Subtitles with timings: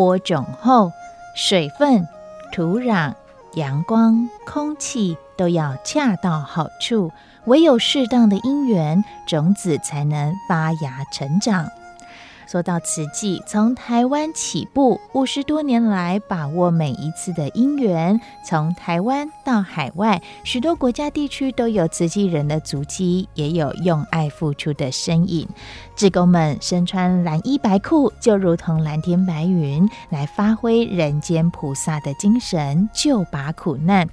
[0.00, 0.90] 播种后，
[1.36, 2.08] 水分、
[2.50, 3.12] 土壤、
[3.52, 7.12] 阳光、空气都要恰到好处，
[7.44, 11.68] 唯有适当的因缘，种子才能发芽成长。
[12.50, 25.46] 说到慈济，从台湾起步，五十多年来，把握每一次的因缘，从台湾到海外，许多国家地区都有慈济人的足迹，也有用爱付出的身影。
[25.94, 34.08] 志工们身穿蓝衣白裤，就如同蓝天白云，来发挥人间菩萨的精神，救拔苦难。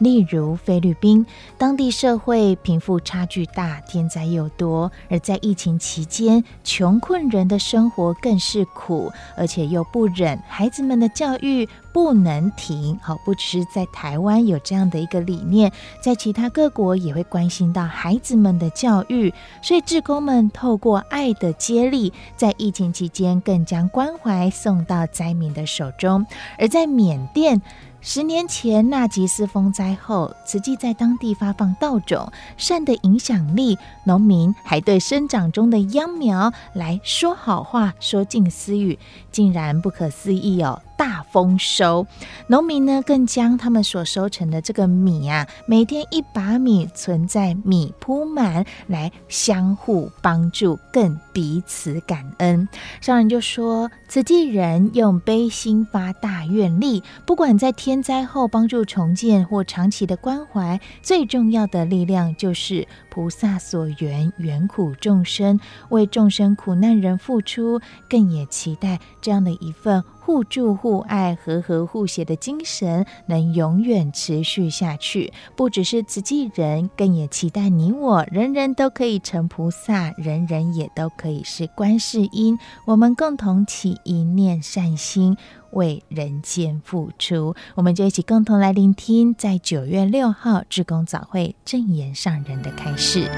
[0.00, 1.24] 例如菲律宾，
[1.56, 11.68] 当地社会贫富差距大，天灾又多，而在疫情期间，穷困人的生活更是苦，而且又不忍孩子们的教育。
[11.92, 26.24] 不能停，好，不只是在台湾有这样的一个理念，在其他各国也会关心到孩子们的教育，所以志工们透过爱的接力，在疫情期间更将关怀送到灾民的手中，
[26.56, 27.60] 而在缅甸。
[28.02, 38.98] 十年前纳吉斯风灾后，慈济在当地发放稻种，善的影响力，农民还对生长中的秧苗来说好话，说尽私语，
[39.30, 42.06] 竟然不可思议哦，大丰收。
[42.46, 52.68] 农民呢，更将他们所收成的这个米啊，每天一把米存在米铺满，来相互帮助，更彼此感恩。
[53.00, 57.70] 商人就说，此地人用悲心发大愿力，不管在。
[57.80, 65.58] 天灾后帮助重建或长期的关怀，最重要的力量就是菩萨所缘，缘苦众生，
[65.88, 75.32] 为众生苦难人付出，更也期待这样的一份互助互爱、和和互协的精神能永远持续下去。
[75.56, 82.56] 不只是慈济人，更也期待你我人人都可以成菩萨，人人也都可以是观世音。
[82.86, 85.36] 我们共同起一念善心。
[85.72, 93.28] 为人间付出，我们就一起共同来聆听，在九月六号志工早会正言上人的开示。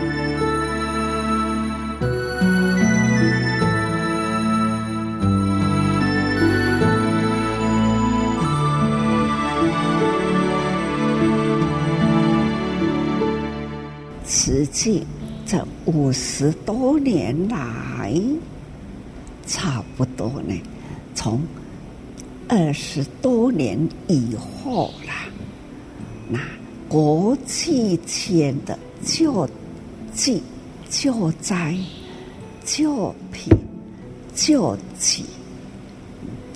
[14.34, 15.06] 实际
[15.44, 18.19] 这五十多年来，
[19.47, 20.59] 差不多呢，
[21.15, 21.38] 从
[22.48, 23.78] 二十多年
[24.09, 25.28] 以后啦，
[26.31, 26.41] 那
[26.88, 29.47] 国际间的救
[30.15, 30.42] 济、
[30.88, 31.76] 救灾、
[32.65, 33.54] 救贫、
[34.34, 35.26] 救济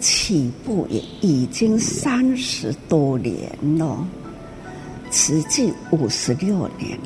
[0.00, 4.08] 起步也已经三十多年了，
[5.10, 6.98] 实际五十六年，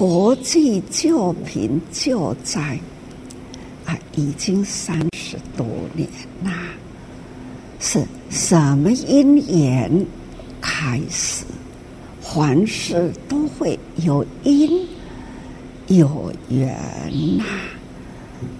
[0.00, 2.80] 国际救贫救灾
[3.84, 6.08] 啊，已经三十多年
[6.42, 6.50] 啦。
[7.80, 10.06] 是什么因缘
[10.58, 11.44] 开始？
[12.22, 14.88] 凡事都会有因
[15.88, 16.74] 有缘
[17.36, 17.44] 呐、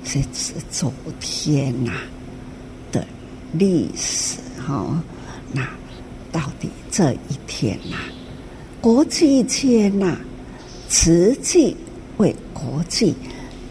[0.05, 1.93] 这是昨天呐
[2.93, 3.03] 的
[3.55, 5.03] 历史哈、哦。
[5.55, 5.67] 那
[6.31, 7.97] 到底这一天呐，
[8.83, 10.19] 国际间呐，
[10.91, 11.75] 实际
[12.19, 13.15] 为国际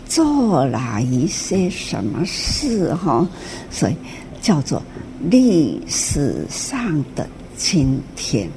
[0.08, 3.28] 做了一些什么事哈、哦？
[3.70, 3.96] 所以
[4.42, 4.82] 叫做。
[5.30, 7.28] 历史上的
[7.58, 8.50] 今天，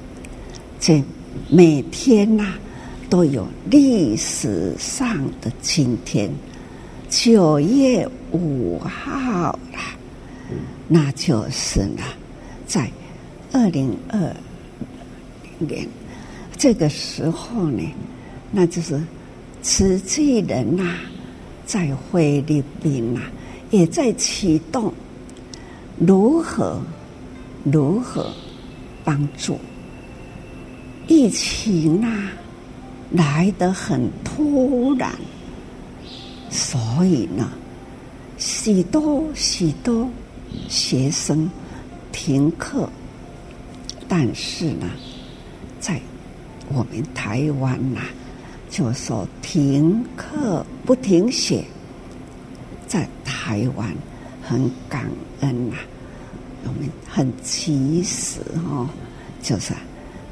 [0.78, 1.02] 这
[1.48, 2.54] 每天呐、
[3.10, 6.30] 都有历史上的今天。
[7.10, 9.96] 九月五号啦，
[10.86, 12.04] 那就是呢，
[12.64, 12.88] 在
[13.50, 14.20] 二零二
[15.58, 15.84] 零年
[16.56, 17.82] 这个时候呢，
[18.52, 19.00] 那就是
[19.62, 20.94] 慈济人呐，
[21.64, 23.20] 在菲律宾呐，
[23.70, 24.92] 也在启动。
[25.98, 26.80] 如何
[27.64, 28.30] 如何
[29.04, 29.58] 帮助？
[31.08, 32.32] 疫情啊，
[33.10, 35.12] 来得很突然，
[36.50, 37.50] 所以呢，
[38.38, 40.08] 许多许多
[40.68, 41.50] 学生
[42.10, 42.88] 停课。
[44.08, 44.86] 但是呢，
[45.80, 46.00] 在
[46.68, 48.06] 我们台湾呐、啊，
[48.72, 51.62] 就说停课不停学，
[52.86, 53.86] 在台湾
[54.42, 55.10] 很感
[55.40, 55.76] 恩呐、
[56.64, 58.88] 我们很及时哦，
[59.42, 59.74] 就是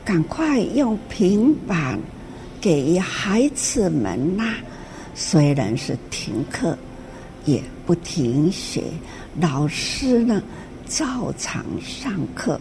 [0.02, 2.00] 赶快用平板
[2.62, 4.54] 给孩子们呐、
[5.14, 6.78] 虽然是停课，
[7.44, 8.84] 也不停学，
[9.38, 10.42] 老师呢
[10.88, 12.58] 照常上课。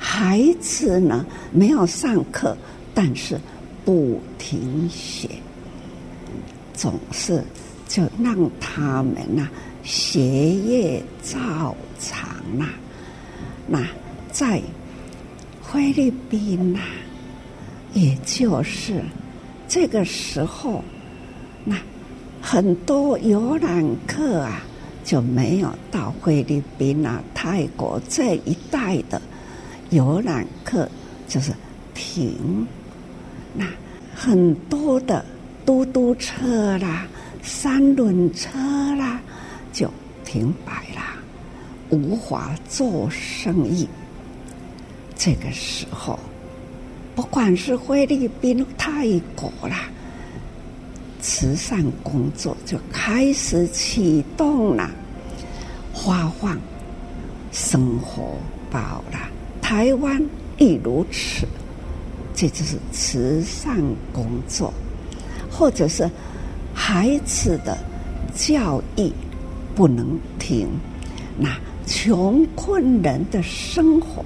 [0.00, 2.56] 孩子呢，没有上课，
[2.92, 3.40] 但是
[3.84, 5.28] 不停歇，
[6.72, 7.42] 总是
[7.88, 9.48] 就让他们呐、
[9.82, 10.20] 学
[10.50, 12.68] 业照常呐、
[13.66, 13.84] 那
[14.30, 14.62] 在
[15.62, 16.80] 菲律宾呐、
[17.92, 19.02] 也就是
[19.68, 20.84] 这个时候，
[21.64, 21.76] 那
[22.40, 24.62] 很多游览客啊
[25.04, 29.20] 就没有到菲律宾啊、泰国这一带的。
[29.90, 30.88] 游览客
[31.28, 31.52] 就是
[31.92, 32.66] 停，
[33.54, 33.66] 那
[34.14, 35.24] 很多的
[35.64, 37.06] 嘟嘟车啦、
[37.42, 38.48] 三轮车
[38.96, 39.20] 啦
[39.72, 39.90] 就
[40.24, 41.14] 停摆啦，
[41.90, 43.88] 无法做生意。
[45.16, 46.18] 这个时候，
[47.14, 49.06] 不管是菲律宾、泰
[49.36, 49.84] 国啦，
[51.20, 54.90] 慈善工作就开始启动了，
[55.94, 56.58] 发放
[57.52, 58.36] 生活
[58.70, 59.28] 包啦。
[59.60, 60.20] 台湾
[60.58, 61.46] 亦如此，
[62.34, 63.76] 这就是慈善
[64.12, 64.72] 工作，
[65.50, 66.10] 或者是
[66.74, 67.76] 孩子的
[68.34, 69.12] 教育
[69.74, 70.68] 不能停。
[71.38, 71.56] 那
[71.86, 74.24] 穷困人的生活，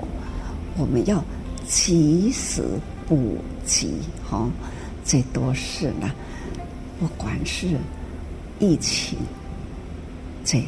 [0.76, 1.22] 我们要
[1.66, 2.62] 及时
[3.08, 3.88] 补给。
[4.28, 4.50] 哈、哦，
[5.04, 6.10] 这都是呢，
[7.00, 7.68] 不管是
[8.58, 9.18] 疫情，
[10.44, 10.62] 这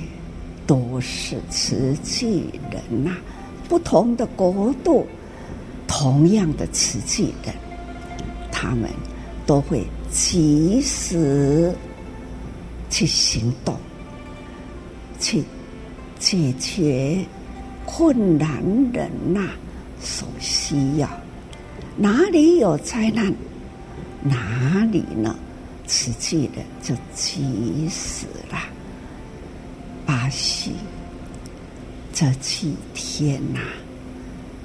[0.67, 3.17] 都是慈济人呐、
[3.69, 5.06] 不同的国度，
[5.88, 7.52] 同样的慈济的，
[8.52, 8.88] 他们
[9.44, 11.75] 都会及时
[12.88, 13.76] 去行动，
[15.19, 15.43] 去
[16.20, 17.25] 解决
[17.85, 18.62] 困难
[18.93, 19.49] 人呐、
[20.00, 21.08] 所需要。
[21.96, 23.34] 哪里有灾难，
[24.23, 25.34] 哪里呢？
[25.87, 28.58] 慈济的就及时了。
[30.05, 30.73] 巴西。
[32.12, 33.61] 这几天呐、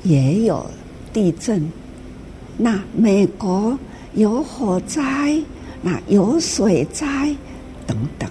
[0.02, 0.66] 也有
[1.14, 1.72] 地震。
[2.58, 3.78] 那美国
[4.16, 5.40] 有火灾，
[5.82, 7.34] 那有水灾
[7.88, 8.30] 等等，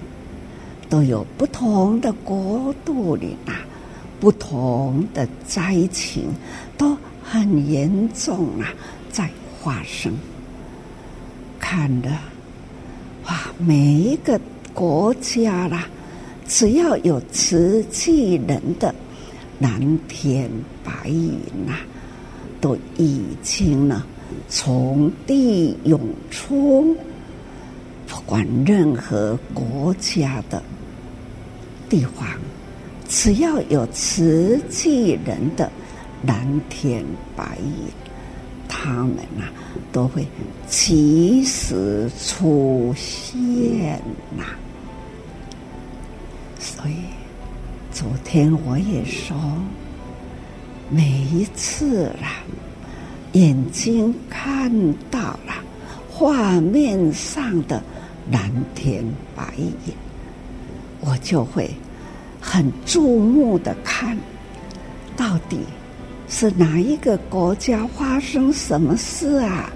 [0.89, 3.53] 都有不同的国度里呐，
[4.21, 6.25] 不同的灾情
[6.77, 8.69] 都很严重啊，
[9.11, 9.31] 在
[9.63, 10.13] 发生。
[11.59, 12.11] 看的
[13.27, 14.39] 哇，每一个
[14.75, 15.87] 国家啦，
[16.47, 18.95] 只要有慈济人的。
[19.61, 20.51] 蓝天
[20.83, 21.81] 白云呐、啊，
[22.63, 24.03] 都已经呢
[24.49, 26.01] 从地涌
[26.31, 26.97] 出。
[28.07, 30.63] 不管任何国家的
[31.89, 32.27] 地方，
[33.09, 35.71] 只要有慈济人的
[36.27, 37.05] 蓝天
[37.37, 37.91] 白云，
[38.69, 39.53] 他们呐、啊、
[39.91, 40.27] 都会
[40.69, 44.01] 及时出现
[44.37, 44.45] 呐、
[46.59, 46.97] 所以。
[47.95, 49.37] 昨天我也说，
[50.95, 52.43] 每一次啦，
[53.33, 54.71] 眼睛看
[55.11, 55.55] 到了
[56.11, 57.83] 画面上的
[58.31, 59.03] 蓝天
[59.35, 59.95] 白云，
[61.01, 61.71] 我就会
[62.39, 64.19] 很注目的看，
[65.17, 65.61] 到底
[66.29, 69.73] 是哪一个国家发生什么事啊？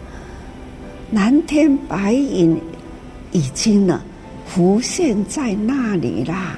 [1.12, 2.60] 蓝天白云
[3.32, 4.02] 已经呢
[4.46, 6.56] 浮现在那里啦，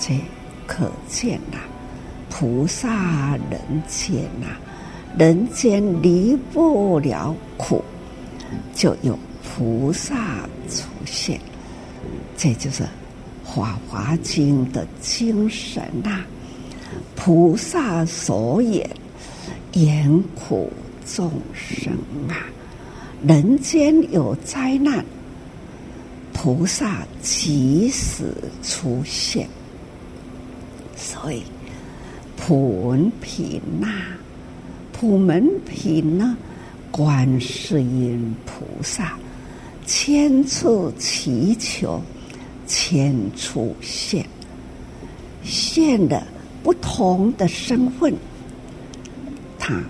[0.00, 0.18] 这。
[0.68, 1.58] 可见呐、
[2.38, 4.60] 菩萨人间呐、啊，
[5.18, 7.82] 人间离不了苦，
[8.74, 11.40] 就有菩萨出现。
[12.36, 12.82] 这就是
[13.42, 16.26] 《法华经》的精神呐、啊。
[17.14, 18.86] 菩萨所言，
[19.72, 20.70] 言苦
[21.06, 21.90] 众生
[22.28, 22.36] 啊，
[23.26, 25.02] 人间有灾难，
[26.34, 28.24] 菩萨及时
[28.62, 29.48] 出现。
[30.94, 31.42] 所以，
[32.36, 33.88] 普门品呐，
[34.92, 36.36] 普门品呢，
[36.90, 39.18] 观世音菩萨
[39.84, 42.00] 千处祈求，
[42.66, 44.24] 千处现，
[45.42, 46.22] 现的
[46.62, 48.14] 不同的身份，
[49.58, 49.82] 他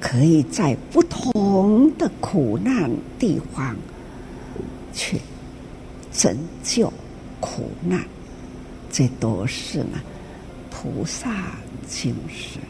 [0.00, 3.74] 可以在不同的苦难地方
[4.92, 5.18] 去
[6.12, 6.92] 拯救
[7.40, 8.04] 苦难，
[8.90, 10.00] 这都是呢
[10.82, 11.30] 菩萨
[11.86, 12.60] 精神。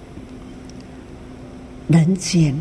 [1.88, 2.54] 人间，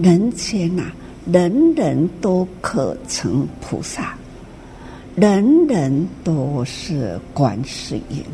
[0.00, 0.92] 人间呐、啊，
[1.32, 4.18] 人人都可成菩萨，
[5.14, 8.24] 人人都是观世音。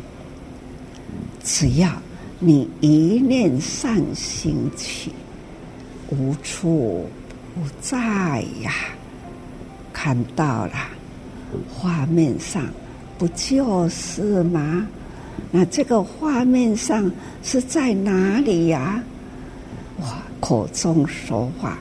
[1.43, 1.91] 只要
[2.39, 5.11] 你一念善心起，
[6.09, 7.07] 无处
[7.53, 8.73] 不在呀。
[9.91, 10.73] 看到了
[11.71, 12.63] 画面上，
[13.15, 14.87] 不就是吗？
[15.51, 17.11] 那这个画面上
[17.43, 19.03] 是在哪里呀？
[20.01, 20.23] 哇！
[20.39, 21.79] 口中说话，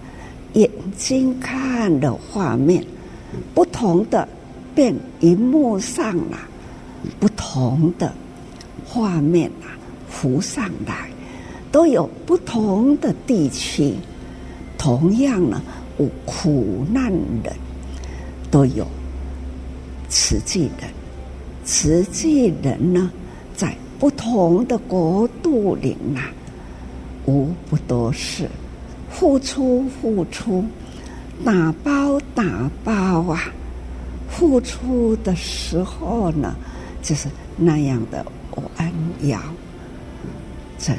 [0.52, 2.84] 眼睛看的画面，
[3.52, 4.28] 不同的
[4.72, 6.38] 变荧幕上了，
[7.18, 8.12] 不同的
[8.86, 9.74] 画面啊，
[10.08, 11.10] 浮上来，
[11.72, 13.94] 都有不同的地区，
[14.78, 15.60] 同样呢，
[15.98, 17.52] 有苦难人，
[18.48, 18.86] 都有
[20.08, 20.88] 慈济人，
[21.64, 23.10] 慈济人呢，
[24.02, 26.26] 不同的国度里啊。
[27.24, 28.48] 无不都是
[29.08, 30.64] 付出付出，
[31.44, 32.92] 打包打包
[33.32, 33.44] 啊！
[34.28, 36.56] 付出的时候呢，
[37.00, 38.26] 就是那样的
[38.76, 39.38] 弯腰，
[40.80, 40.92] 这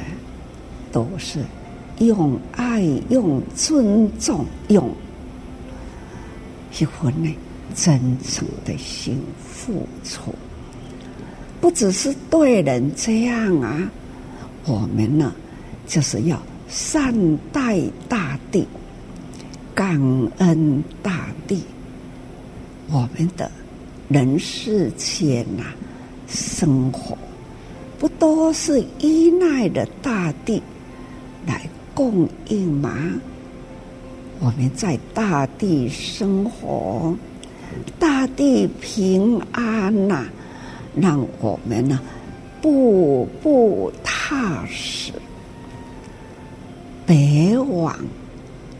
[0.90, 1.40] 都是
[1.98, 2.80] 用爱、
[3.10, 4.90] 用尊重、用
[6.80, 7.30] 一份呢
[7.74, 10.34] 真诚的心付出，
[11.64, 13.90] 不只是对人这样啊，
[14.66, 15.32] 我们呢？
[15.86, 18.66] 就是要善待大地，
[19.74, 19.98] 感
[20.36, 21.62] 恩大地。
[22.90, 23.50] 我们的
[24.10, 25.64] 人世间呐，
[26.28, 27.16] 生活
[27.98, 30.62] 不都是依赖着大地
[31.46, 32.94] 来供应吗？
[34.38, 37.16] 我们在大地生活，
[37.98, 40.26] 大地平安呐，
[40.96, 42.00] 让我们呢
[42.60, 45.12] 步步踏实。
[47.06, 47.94] 北往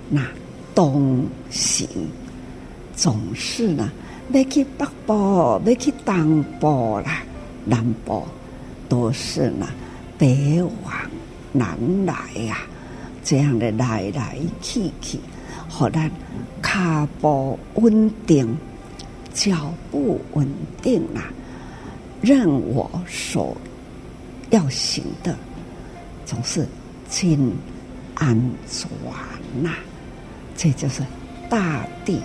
[0.09, 0.23] 那
[0.75, 1.87] 东行，
[2.97, 3.93] 总是呢，
[4.33, 7.23] 要去北部，要去东部啦，
[7.67, 8.23] 南部
[8.89, 9.69] 都是呢，
[10.17, 10.95] 北往
[11.53, 12.59] 南来呀，
[13.23, 15.19] 这样的来来去去，
[15.69, 16.11] 好让
[16.63, 18.57] 脚步稳定，
[19.35, 20.49] 脚步稳
[20.81, 21.29] 定啊，
[22.25, 23.55] 任我所
[24.51, 25.37] 要行的，
[26.25, 26.67] 总是
[27.09, 27.53] 尽。
[28.17, 28.89] 安全
[29.61, 29.71] 呐，
[30.57, 31.03] 这就是
[31.51, 32.21] 大地。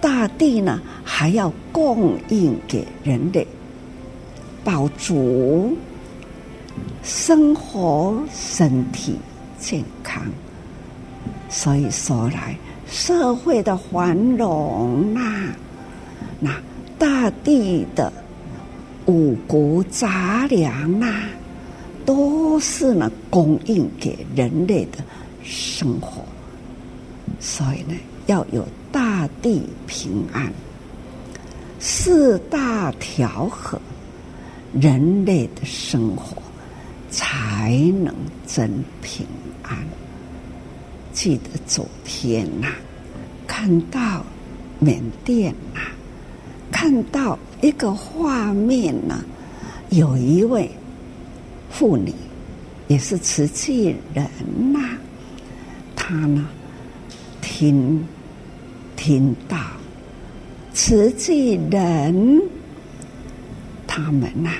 [0.00, 3.46] 大地呢，还要供应给人类，
[4.64, 5.76] 保足
[7.04, 9.16] 生活、身体
[9.60, 10.20] 健康。
[11.48, 12.56] 所以说来，
[12.88, 15.52] 社会的繁荣呐，
[16.40, 16.50] 那
[16.98, 18.12] 大地的
[19.06, 21.22] 五谷杂粮呐。
[22.06, 24.98] 都是呢，供应给人类的
[25.42, 26.22] 生活，
[27.40, 30.52] 所以呢，要有大地平安，
[31.80, 33.80] 四大调和，
[34.78, 36.36] 人类的生活
[37.10, 37.70] 才
[38.02, 38.14] 能
[38.46, 38.70] 真
[39.00, 39.26] 平
[39.62, 39.74] 安。
[41.14, 42.68] 记得昨天呐、
[43.46, 44.22] 看到
[44.78, 45.80] 缅甸呐、
[46.70, 49.24] 看到一个画面呢、
[49.90, 50.70] 有一位。
[51.74, 52.14] 妇女
[52.86, 54.24] 也是慈济人
[54.72, 54.96] 呐、
[55.96, 56.46] 她呢
[57.40, 58.06] 听
[58.94, 59.58] 听到
[60.72, 62.40] 慈济人
[63.88, 64.52] 他们呐、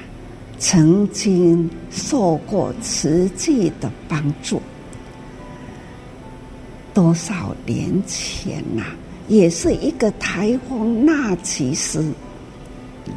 [0.59, 4.61] 曾经受过慈济的帮助，
[6.93, 8.87] 多少年前呐、
[9.29, 12.13] 也是一个台风纳吉斯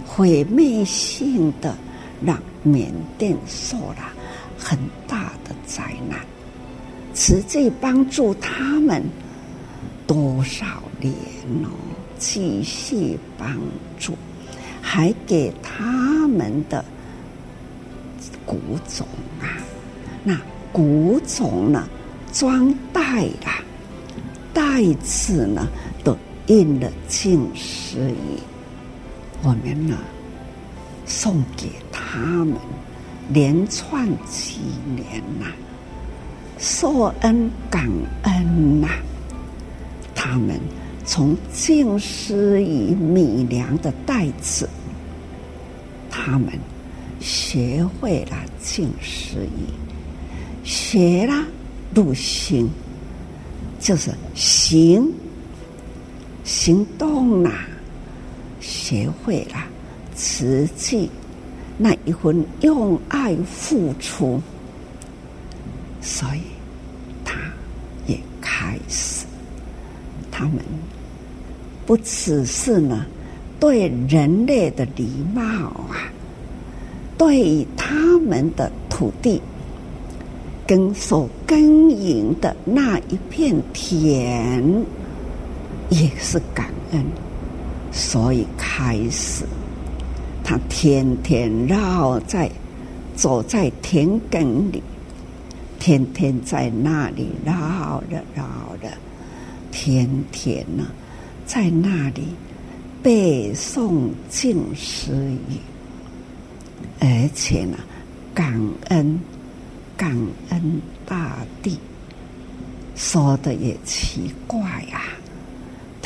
[0.05, 1.75] 毁灭性的
[2.23, 2.39] 让。
[2.63, 4.11] 缅甸受了
[4.57, 4.77] 很
[5.07, 6.19] 大的灾难，
[7.13, 9.01] 慈济帮助他们
[10.05, 10.65] 多少
[10.99, 11.13] 年
[11.63, 11.69] 哦，
[12.17, 13.57] 继续帮
[13.97, 14.17] 助，
[14.81, 16.83] 还给他们的
[18.45, 18.57] 古
[18.89, 19.07] 种
[19.39, 19.47] 啊，
[20.25, 20.37] 那
[20.73, 21.87] 古种呢，
[22.33, 23.63] 装袋啦，
[24.53, 25.65] 袋子呢
[26.03, 26.17] 都
[26.47, 28.41] 印了静思语，
[29.47, 29.97] 我们呢
[31.05, 31.71] 送给。
[32.09, 32.55] 他们
[33.29, 34.59] 连串几
[34.95, 35.45] 年呐、
[36.57, 37.87] 受恩感
[38.23, 38.87] 恩呐、
[40.15, 40.59] 他们
[41.05, 44.67] 从静思语米粮的袋子，
[46.09, 46.47] 他们
[47.19, 49.69] 学会了静思语，
[50.63, 51.45] 学了
[51.93, 52.67] 入行，
[53.79, 55.11] 就是行
[56.43, 57.51] 行动了，
[58.67, 59.63] 学会了
[60.13, 61.09] 实际
[61.77, 64.41] 那一份用爱付出，
[66.01, 66.41] 所以
[67.23, 67.39] 他
[68.07, 69.25] 也开始，
[70.29, 70.57] 他们
[71.85, 73.05] 不只是呢
[73.57, 75.41] 对人类的礼貌
[75.89, 76.11] 啊。
[77.17, 79.41] 对他们的土地，
[80.67, 84.85] 跟所耕耘的那一片田，
[85.89, 87.03] 也是感恩，
[87.91, 89.45] 所以开始，
[90.43, 92.49] 他天天绕在，
[93.15, 94.83] 走在田埂里，
[95.79, 98.43] 天天在那里绕着绕
[98.81, 98.91] 着，
[99.71, 100.85] 天天呢，
[101.45, 102.23] 在那里
[103.01, 105.13] 背诵静思
[105.49, 105.57] 语。
[106.99, 107.77] 而且呢，
[108.33, 109.19] 感恩，
[109.95, 110.15] 感
[110.49, 111.77] 恩大地。
[112.95, 114.59] 说的也奇怪
[114.91, 115.05] 啊，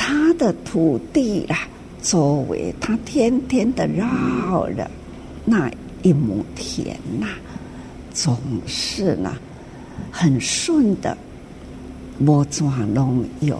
[0.04, 1.56] 他的土地啊，
[2.02, 4.90] 周围他天天的绕着
[5.44, 5.70] 那
[6.02, 7.28] 一亩田呐、
[8.12, 9.36] 总是呢
[10.10, 11.16] 很顺的，
[12.18, 13.56] 无怎拢有，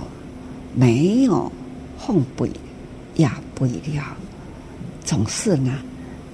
[0.74, 1.50] 没有
[1.96, 2.50] 后悔，
[3.14, 4.02] 也不了，
[5.04, 5.72] 总是呢。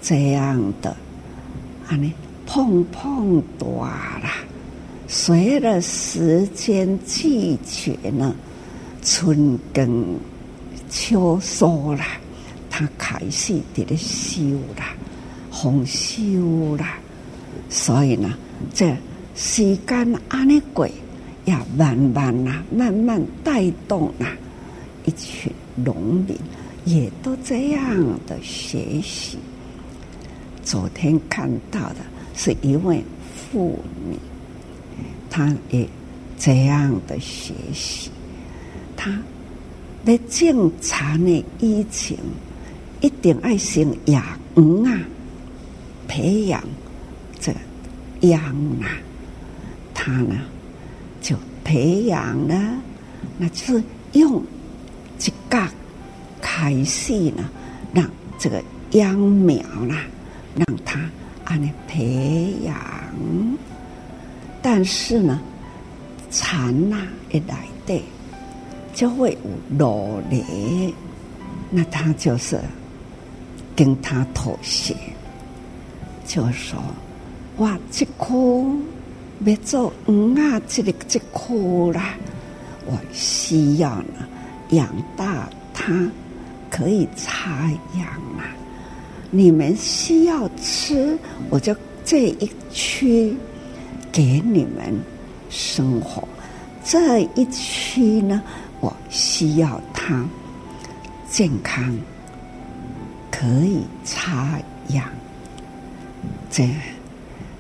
[0.01, 0.97] 这样的，
[1.87, 2.11] 啊，你
[2.47, 4.31] 碰碰多了，
[5.07, 8.35] 随着时间季节呢，
[9.03, 10.19] 春耕
[10.91, 12.03] 秋收了，
[12.69, 14.43] 他开始在那收
[14.77, 14.85] 了，
[15.51, 16.85] 丰收了，
[17.71, 18.37] 所以呢，
[18.75, 18.95] 这
[19.35, 20.89] 时间安尼过，
[21.45, 24.27] 也慢慢啊，慢慢带动了
[25.05, 26.37] 一群农民，
[26.85, 29.39] 也都这样的学习。
[30.63, 31.97] 昨天看到的
[32.35, 33.03] 是一位
[33.51, 33.79] 妇
[34.09, 34.17] 女，
[35.31, 35.89] 她也
[36.39, 38.11] 这样的学习，
[39.09, 39.19] 她
[40.05, 42.17] 在正常的以前
[43.01, 44.25] 一定爱先养
[44.57, 44.99] 鱼啊，
[46.07, 46.63] 培养
[47.39, 47.53] 这
[48.21, 48.41] 养
[48.83, 48.89] 啊，
[49.93, 50.37] 他呢
[51.21, 52.81] 就培养呢，
[53.37, 54.43] 那就是用
[55.21, 55.63] 一个
[56.41, 57.49] 开始呢，
[57.93, 59.97] 让这个秧苗啦。
[60.57, 60.99] 让他
[61.45, 62.75] 按呢培养，
[64.61, 65.41] 但是呢，
[66.31, 66.97] 蚕呐
[67.31, 68.03] 一来的
[68.99, 69.39] 就会有
[69.79, 70.93] 努力，
[71.71, 72.59] 那他就是
[73.77, 74.93] 跟他妥协，
[76.27, 76.77] 就说
[77.59, 78.61] ：“哇，这棵
[79.45, 82.17] 别做嗯啊，这里这棵啦，
[82.87, 84.27] 我需要呢
[84.71, 86.11] 养大它，
[86.69, 88.05] 可以插秧
[88.37, 88.51] 啊。”
[89.31, 91.17] 你们需要吃，
[91.51, 91.73] 我就
[92.05, 93.33] 这一区
[94.11, 94.93] 给你们
[95.51, 96.27] 生活。
[96.83, 98.43] 这一区呢，
[98.81, 100.25] 我需要它
[101.29, 101.97] 健康，
[103.31, 105.05] 可以插秧。
[106.51, 106.69] 这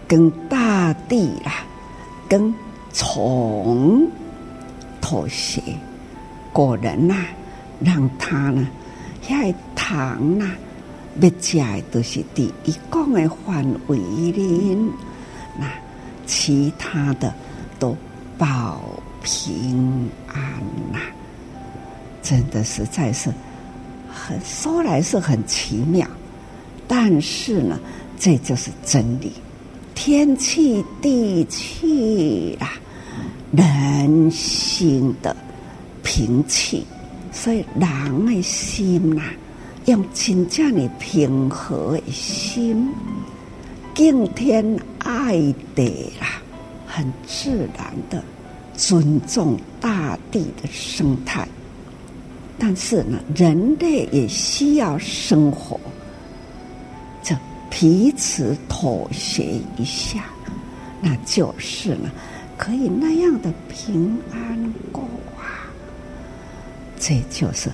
[0.06, 1.66] 跟大地啊，
[2.28, 2.54] 跟
[2.92, 4.08] 虫
[5.00, 5.62] 妥协，
[6.52, 7.26] 果然呐、啊，
[7.80, 8.66] 让它呢，
[9.28, 10.56] 要糖呐、啊。
[11.20, 14.76] 要食的都是第一讲的范围里，
[15.58, 15.68] 那
[16.26, 17.34] 其他的
[17.76, 17.96] 都
[18.38, 18.80] 保
[19.20, 21.00] 平呐、啊，
[22.22, 23.30] 真的实在是
[24.12, 26.06] 很说来是很奇妙，
[26.86, 27.78] 但是呢，
[28.18, 29.32] 这就是真理，
[29.94, 32.72] 天气地气啦，
[33.52, 35.34] 人心的
[36.02, 36.86] 平气，
[37.32, 39.32] 所以人的心呐、啊。
[39.86, 42.92] 用真正的平和的心，
[43.94, 45.32] 敬天爱
[45.74, 46.42] 地啦，
[46.86, 48.22] 很自然的
[48.78, 51.46] 尊重大地的生态。
[52.58, 55.78] 但是呢，人类也需要生活，
[57.22, 57.36] 这
[57.68, 60.24] 彼此妥协一下，
[61.02, 62.10] 那就是呢，
[62.56, 65.02] 可以那样的平安过
[65.36, 65.68] 啊。
[66.98, 67.70] 这就是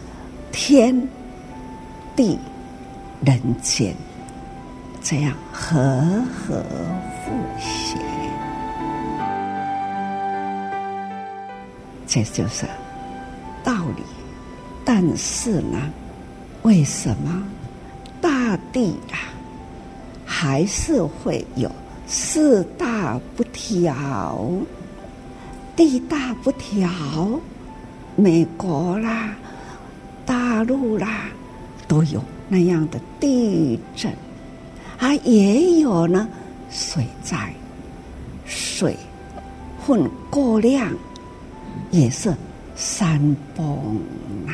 [0.51, 1.07] 天。
[2.17, 2.39] 地
[3.27, 3.93] 人间，
[5.03, 5.77] 这样和
[6.33, 7.99] 和和谐，
[12.15, 12.65] 这就是
[13.65, 14.03] 道理。
[14.85, 15.91] 但是呢，
[16.63, 17.43] 为什么
[18.21, 19.35] 大地啊，
[20.25, 21.69] 还是会有
[22.07, 24.39] 四大不调？
[25.75, 26.89] 地大不调，
[28.15, 29.35] 美国啦，
[30.25, 31.23] 大陆啦。
[31.89, 34.11] 都有那样的地震
[34.99, 36.29] 啊也有呢
[36.71, 37.53] 水灾，
[38.47, 38.97] 水
[39.85, 40.89] 分过量
[41.91, 42.35] 也是
[42.77, 43.19] 山
[43.57, 43.67] 崩
[44.47, 44.53] 啊，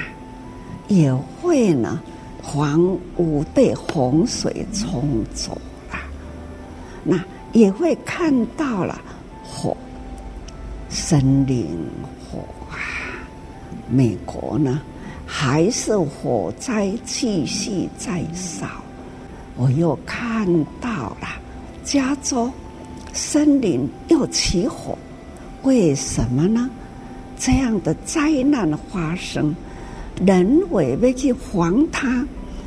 [0.89, 2.01] 也会呢
[2.43, 2.83] 房
[3.17, 5.53] 屋被洪水冲走
[5.91, 5.99] 了，
[7.05, 9.01] 那也会看到了
[9.43, 9.77] 火，
[10.89, 11.67] 森林
[12.31, 12.39] 火
[12.71, 12.77] 啊，
[13.89, 14.81] 美国呢
[15.27, 18.67] 还是火灾继续在烧。
[19.57, 20.47] 我又看
[20.81, 21.29] 到了
[21.85, 22.51] 加州
[23.13, 24.97] 森林又起火，
[25.63, 26.71] 为什么呢？
[27.41, 29.57] 这样的灾难发生，
[30.27, 32.23] 人为要去防它，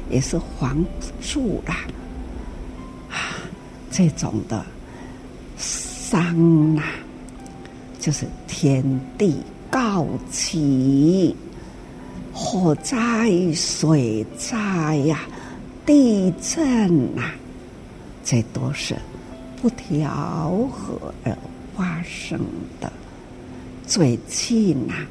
[0.10, 0.90] 也是防不
[1.22, 1.74] 住了
[3.12, 3.38] 啊！
[3.92, 4.66] 这种的
[5.58, 6.84] 伤啊，
[8.00, 8.84] 就是天
[9.16, 9.38] 地
[9.70, 11.36] 告急，
[12.34, 15.20] 火灾、水灾呀。
[15.86, 17.36] 地震呐、啊，
[18.24, 18.96] 这都是
[19.62, 21.38] 不调和而
[21.76, 22.40] 发生
[22.82, 22.92] 的。
[23.86, 25.08] 最近呐、啊，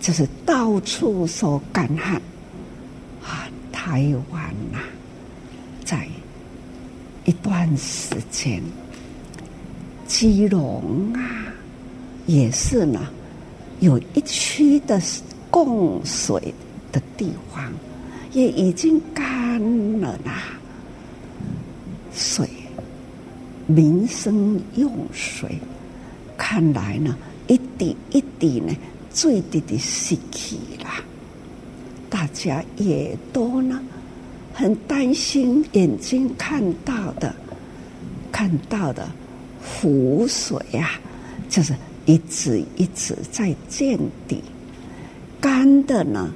[0.00, 2.14] 就是到处受干旱
[3.22, 4.84] 啊，台湾呐、啊，
[5.84, 6.08] 在
[7.24, 8.62] 一段时间，
[10.06, 11.20] 基隆啊，
[12.26, 13.08] 也是呢，
[13.80, 15.00] 有一区的
[15.50, 16.54] 供水
[16.92, 17.72] 的地方。
[18.32, 19.58] 也已经干
[19.98, 20.30] 了呐，
[22.12, 22.46] 水，
[23.66, 25.58] 民生用水，
[26.36, 28.74] 看来呢，一滴一滴呢，
[29.10, 30.88] 最滴的失去了，
[32.08, 33.80] 大家也都呢，
[34.52, 37.34] 很担心眼睛看到的，
[38.30, 39.08] 看到的
[39.62, 41.00] 湖水啊，
[41.48, 44.42] 就是一直一直在见底，
[45.40, 46.30] 干的呢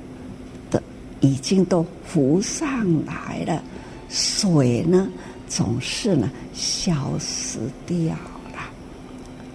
[0.71, 0.83] 的。
[1.23, 3.63] 已经都浮上来了，
[4.09, 5.07] 水呢
[5.47, 8.15] 总是呢消失掉
[8.55, 8.71] 了，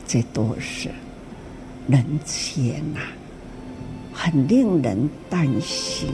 [0.06, 0.92] 这都是
[1.88, 3.00] 人间呐，
[4.14, 6.10] 很令人担心。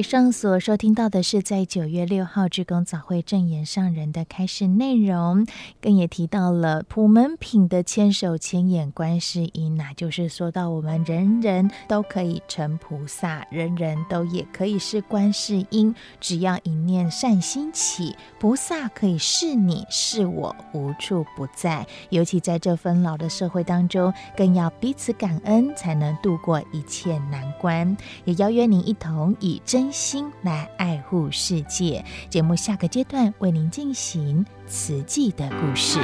[0.00, 5.46] 以上所收听到的是在九月六号志工早会证言上人的开示内容，
[5.78, 21.86] 更也提到了普门品的千手千眼观世音，那就是说到我们人人都可以成菩萨，人人都也可以是观世音，只要一念善心起，菩萨可以是你是我，无处不在。
[22.08, 27.94] 尤其在这纷扰的社会当中，更要彼此感恩，才能度过一切难关。
[28.24, 29.89] 也邀约您一同以真。
[29.92, 32.04] 心来爱护世界。
[32.28, 35.98] 节目下个阶段为您进行慈济的故事。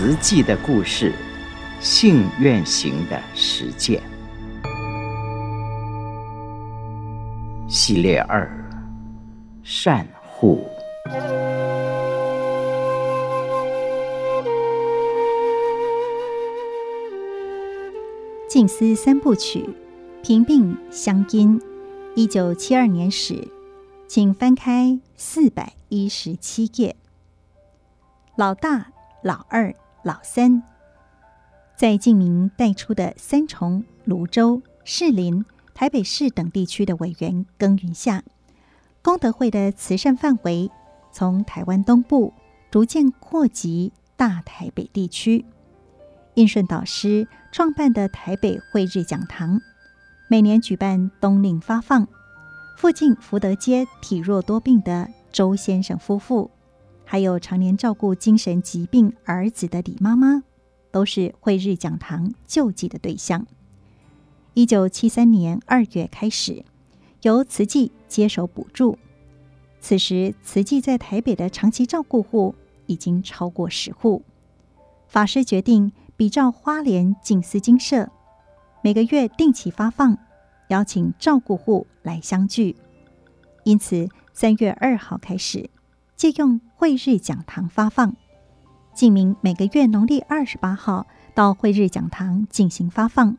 [0.00, 1.12] 慈济的故事，
[1.78, 4.00] 信愿行的实践，
[7.68, 8.50] 系列二：
[9.62, 10.66] 善护。
[18.48, 19.68] 静思三部曲，
[20.22, 21.60] 平病相因，
[22.14, 23.46] 一九七二年始，
[24.08, 26.96] 请翻开四百一十七页。
[28.36, 29.74] 老大、老二。
[30.02, 30.62] 老三，
[31.76, 38.22] 在静明带出的三重、芦洲、士林、台北市等地区的委员耕耘下，
[39.02, 40.70] 功德会的慈善范围
[41.12, 42.32] 从台湾东部
[42.70, 45.44] 逐渐扩及大台北地区。
[46.34, 49.60] 印顺导师创办的台北惠日讲堂，
[50.30, 52.08] 每年举办冬令发放，
[52.78, 56.50] 附近福德街体弱多病的周先生夫妇。
[57.10, 60.44] 还有常年照顾精神疾病儿子的李妈妈，
[60.92, 63.48] 都是惠日讲堂救济的对象。
[64.54, 66.64] 一九七三年二月开始，
[67.22, 68.96] 由慈济接手补助。
[69.80, 72.54] 此时，慈济在台北的长期照顾户
[72.86, 74.22] 已经超过十户。
[75.08, 78.08] 法师决定比照花莲静思精舍，
[78.84, 80.16] 每个月定期发放，
[80.68, 82.76] 邀请照顾户来相聚。
[83.64, 85.68] 因此，三月二号开始。
[86.20, 88.14] 借用惠日讲堂发放，
[88.92, 93.38] 静明每个月农历二十八号到惠日讲堂进行发放，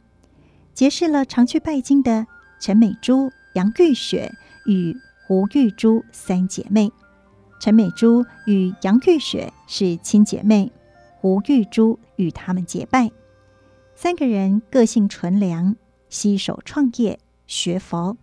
[0.73, 2.25] 结识了常去拜经的
[2.59, 4.33] 陈美珠、杨玉雪
[4.65, 6.91] 与胡玉珠三姐妹。
[7.59, 10.71] 陈美珠与杨玉雪是亲姐妹，
[11.19, 13.11] 胡玉珠与她们结拜。
[13.93, 15.75] 三个人个性纯良，
[16.09, 18.17] 携手创业学佛，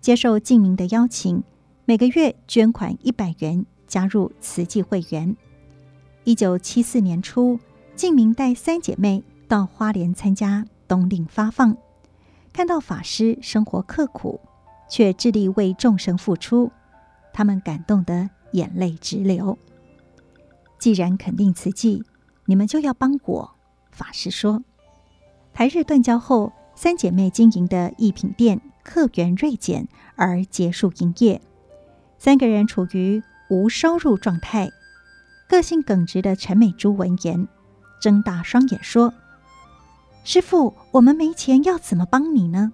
[0.00, 1.44] 接受静明的邀请，
[1.84, 3.66] 每个月捐款一百元。
[3.94, 5.36] 加入慈济会员。
[6.24, 7.60] 一九七四年初，
[7.94, 11.76] 静明带三姐妹到花莲参加冬令发放，
[12.52, 14.40] 看到法师生活刻苦，
[14.88, 16.72] 却致力为众生付出，
[17.32, 19.56] 他们感动得眼泪直流。
[20.80, 22.02] 既然肯定慈济，
[22.46, 23.52] 你们就要帮我。
[23.92, 24.64] 法师说，
[25.52, 31.40] 台日断交后，三姐妹经营的艺品店客源锐减而结束营业，
[32.18, 33.22] 三个人处于。
[33.54, 34.72] 无收入状态，
[35.48, 37.46] 个性耿直的陈美珠闻言，
[38.00, 39.14] 睁大双眼说
[40.24, 42.72] ：“师傅，我们没钱，要怎么帮你呢？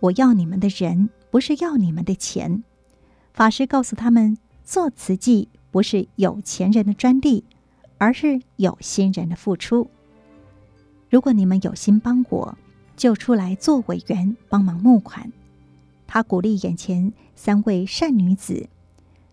[0.00, 2.64] 我要你们的人，不是要你们的钱。”
[3.34, 7.44] 法师告诉他们：“做慈济不是有钱人的专利，
[7.98, 9.90] 而是有心人的付出。
[11.10, 12.56] 如果你们有心帮我，
[12.96, 15.30] 就出来做委员，帮忙募款。”
[16.08, 18.66] 他鼓励眼前三位善女子。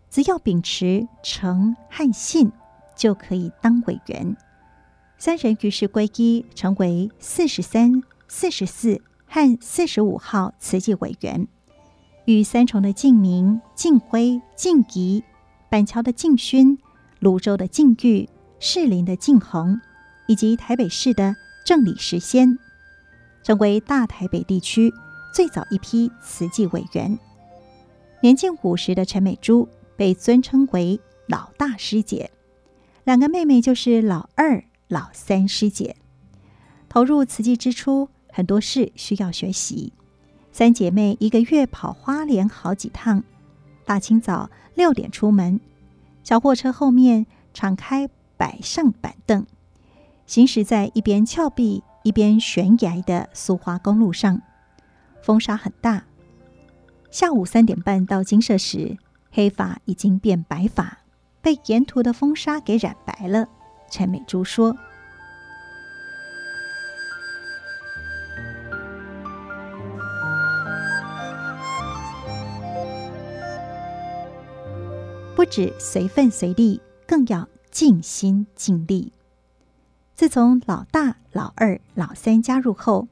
[0.10, 2.52] 只要秉持诚和信，
[2.96, 4.36] 就可以当委员。
[5.18, 11.48] 三人于是归依，成为四十三、四十四和四十五号慈济委员。
[12.26, 15.24] 与三重的静明、静辉、静怡、
[15.70, 16.78] 板桥的静勋、
[17.20, 18.28] 芦洲的静玉、
[18.60, 19.80] 士林的静红，
[20.28, 22.58] 以及台北市的郑李时仙，
[23.44, 24.94] 成为大台北地区
[25.34, 27.18] 最早一批慈济委员。
[28.22, 29.68] 年近五十的陈美珠。
[29.98, 32.32] 被尊称为老大师姐，
[33.04, 35.98] 两个妹妹就是老二、老三师姐。
[36.88, 39.92] 投入慈济之初，很多事需要学习。
[40.54, 43.24] 三姐妹一个月跑花莲好几趟，
[43.86, 45.60] 大清早六点出门，
[46.24, 49.46] 小货车后面敞开摆上板凳，
[50.26, 54.42] 行驶在一边峭壁一边悬崖的苏花公路上，
[55.22, 56.06] 风沙很大。
[57.12, 58.98] 下午三点半到精舍时，
[59.38, 60.98] 黑发已经变白发，
[61.44, 63.48] 被沿途的风沙给染白了。
[63.88, 64.76] 陈美珠说
[75.36, 79.14] ：“不止随份随力，更要尽心尽力。
[80.16, 83.08] 自从老大、老二、老三加入后，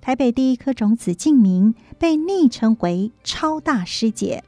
[0.00, 4.44] 台北第一颗种子静明被昵称为‘超大师姐’。”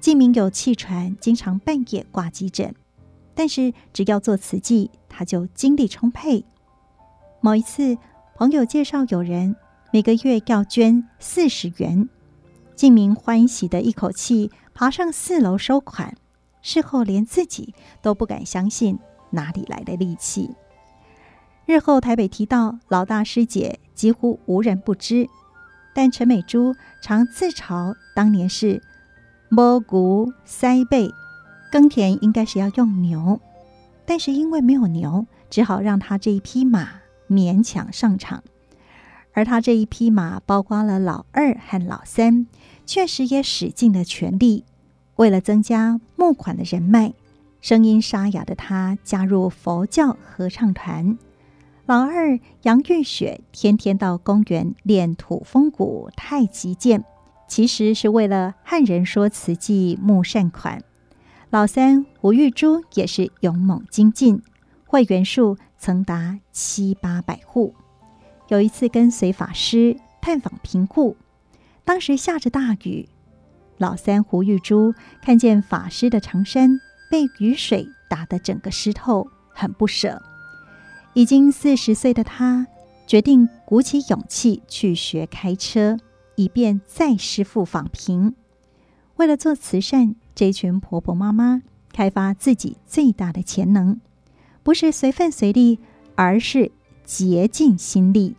[0.00, 2.74] 静明有气喘，经常半夜挂急诊，
[3.34, 6.44] 但是只要做慈济，他就精力充沛。
[7.40, 7.98] 某一次，
[8.36, 9.56] 朋友介绍有人
[9.92, 12.08] 每个月要捐四十元，
[12.76, 16.14] 静明欢喜的一口气爬上四楼收款。
[16.62, 18.98] 事后连自己都不敢相信
[19.30, 20.50] 哪里来的力气。
[21.66, 25.28] 日后台北提到老大师姐，几乎无人不知。
[25.94, 28.80] 但陈美珠常自嘲当年是
[29.50, 31.10] 摸骨塞背，
[31.72, 33.40] 耕田应该是要用牛，
[34.04, 36.88] 但是因为没有牛，只好让他这一匹马
[37.28, 38.42] 勉强上场。
[39.32, 42.46] 而他这一匹马，包括了老二和老三，
[42.84, 44.64] 确实也使尽了全力。
[45.16, 47.14] 为了增加募款的人脉，
[47.60, 51.16] 声音沙哑的他加入佛教合唱团。
[51.86, 57.04] 老二杨玉雪天天到公园练土风鼓、太极剑，
[57.48, 60.82] 其实是为了汉人说慈济募善款。
[61.50, 64.42] 老三胡玉珠也是勇猛精进，
[64.86, 67.74] 会员数曾达七八百户。
[68.48, 71.16] 有一次跟随法师探访贫户，
[71.84, 73.08] 当时下着大雨，
[73.78, 76.78] 老三胡玉珠看见法师的长衫
[77.10, 80.22] 被雨水打得整个湿透，很不舍。
[81.14, 82.66] 已经四十岁的他，
[83.06, 85.96] 决定鼓起勇气去学开车，
[86.38, 88.32] 以便载师父访贫。
[89.16, 93.98] 为了做慈善，这群婆婆妈妈开发自己最大的潜能，
[94.62, 95.80] 不是随份随力，
[96.14, 96.70] 而是
[97.04, 98.36] 竭尽心力。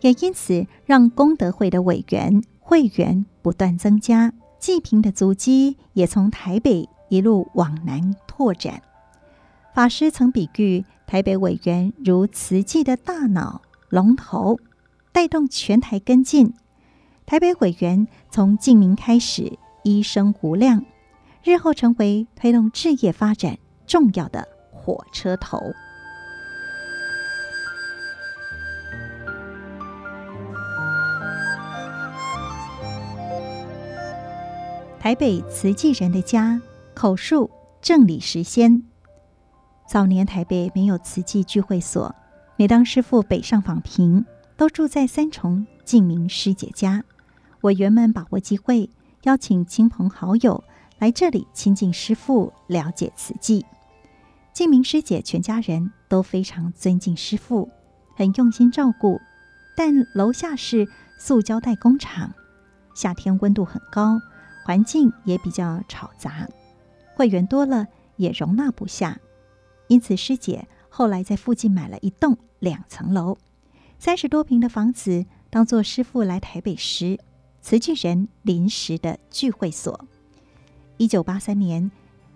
[0.00, 8.82] 也因此，让功德会的委员会员不断增加，济贫的足迹也从台北一路往南拓展。
[9.72, 14.58] 法师曾比喻台北委员如慈济的大脑龙头，
[15.12, 16.52] 带动全台跟进。
[17.26, 20.84] 台北委员从净名开始，一生无量，
[21.42, 25.58] 日后成为推动置业发展重要的火车头。
[35.00, 36.60] 台北慈济人的家，
[36.94, 38.82] 口述正理时先。
[39.88, 42.14] 早年台北没有慈济聚会所，
[42.56, 44.24] 每当师父北上访贫，
[44.58, 47.02] 都住在三重静明师姐家。
[47.64, 48.90] 委员们把握机会，
[49.22, 50.62] 邀请亲朋好友
[50.98, 53.64] 来这里亲近师父，了解慈济。
[54.52, 57.70] 净明师姐全家人都非常尊敬师父，
[58.14, 59.18] 很用心照顾。
[59.74, 60.86] 但楼下是
[61.18, 62.34] 塑胶袋工厂，
[62.94, 64.20] 夏天温度很高，
[64.66, 66.46] 环境也比较吵杂，
[67.14, 69.18] 会员多了也容纳不下。
[69.88, 73.38] 因此，师姐后来在附近买了一栋两层楼、
[73.98, 77.18] 三十多平的房子，当做师父来台北时
[77.64, 80.04] 慈济人临时的聚会所。
[80.98, 81.90] 一九八三年，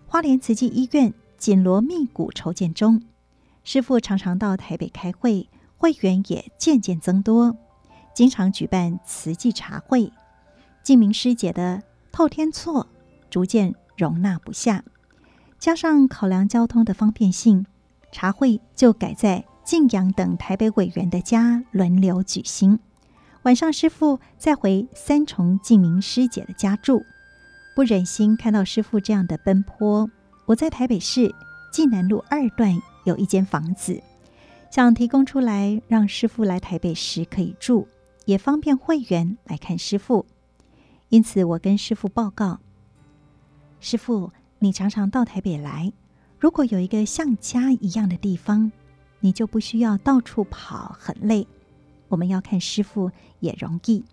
[0.07, 3.03] 花莲慈济医院紧锣密鼓筹建中，
[3.62, 7.55] 师父常常到台北开会，会员也渐渐增多，
[8.14, 10.11] 经常举办慈济茶会。
[10.83, 12.87] 静明师姐的透天厝
[13.29, 14.83] 逐渐容纳不下。
[15.59, 17.67] 加上考量交通的方便性，
[18.11, 22.81] 茶会就改在晋阳等台北委员的家轮流举行。
[23.49, 27.03] 晚上，师傅再回三重静明师姐的家住。
[27.75, 30.11] 不忍心看到师傅这样的奔波，
[30.45, 31.35] 我在台北市
[31.73, 34.03] 济南路二段有一间房子，
[34.71, 37.89] 想提供出来，让师傅来台北时可以住，
[38.27, 40.27] 也方便会员来看师傅。
[41.09, 42.61] 因此，我跟师傅报告：
[43.81, 44.31] 师傅。
[44.59, 45.91] 你常常到台北来，
[46.39, 48.71] 如果有一个像家一样的地方，
[49.21, 51.47] 你就不需要到处跑，很累。
[52.09, 54.05] 我们要看师傅也容易。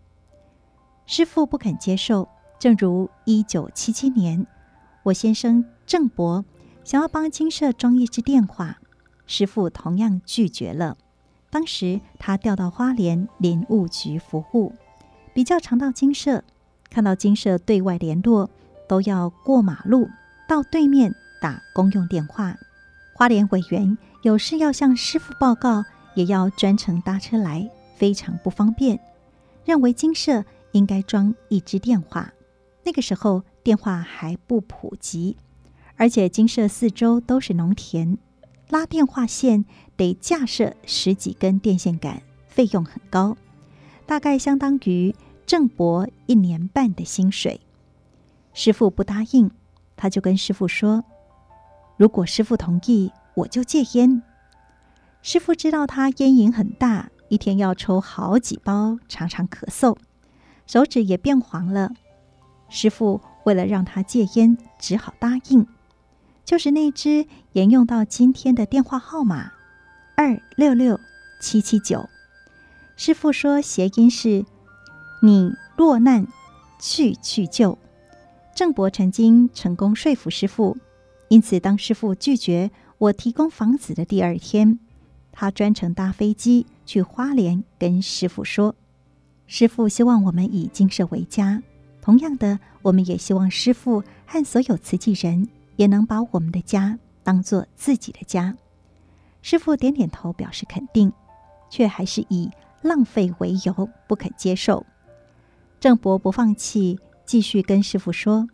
[1.06, 2.28] 师父不肯接受，
[2.60, 4.46] 正如一九七七年，
[5.04, 6.44] 我先生郑伯
[6.84, 8.80] 想要帮金社装一支电话，
[9.28, 10.98] 师父同样拒绝了。
[11.50, 14.74] 当时他调到花莲林务局服务，
[15.34, 16.44] 比较常到金社，
[16.90, 18.50] 看到金社对外联络
[18.88, 20.10] 都要过马路。
[20.48, 22.56] 到对面打公用电话，
[23.16, 25.84] 花莲委员有事要向师父报告，
[26.14, 29.00] 也要专程搭车来，非常不方便。
[29.66, 32.32] 认为精舍应该装一支电话。
[32.84, 35.36] 那个时候电话还不普及，
[35.98, 38.18] 而且精舍四周都是农田，
[38.70, 39.66] 拉电话线
[39.98, 43.36] 得架设十几根电线杆，费用很高，
[44.06, 45.14] 大概相当于
[45.46, 47.60] 郑伯一年半的薪水。
[48.54, 49.52] 师傅不答应。
[49.98, 51.06] 他就跟师傅说
[51.96, 54.22] ：“如果师傅同意，我就戒烟。”
[55.24, 59.98] 师傅知道他烟瘾很大，一天要抽好几包，常常咳嗽，
[60.66, 61.92] 手指也变黄了。
[62.70, 65.68] 师傅为了让他戒烟，只好答应。
[66.46, 69.52] 就是那只沿用到今天的电话号码：
[70.16, 70.98] 二六六
[71.42, 72.08] 七七九。
[72.96, 74.46] 师傅说谐音是
[75.22, 76.26] “你落难
[76.80, 77.78] 去去救”。
[78.56, 80.78] 郑伯曾经成功说服师傅，
[81.28, 84.80] 因此当师傅拒绝我提供房子的第二天，
[85.34, 88.76] 他专程搭飞机去花莲跟师傅说。
[89.48, 91.62] 师傅希望我们以精舍为家，
[92.02, 98.56] 同样的，我们也希望师傅和所有慈济人也能把我们的家当做自己的家。
[99.42, 101.14] 师傅点点头，表示肯定，
[101.70, 102.50] 却还是以
[102.82, 104.84] 浪费为由不肯接受。
[105.80, 108.48] 郑伯不放弃，继续跟师傅说：“